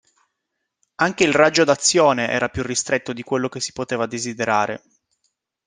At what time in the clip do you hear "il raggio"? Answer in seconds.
1.25-1.63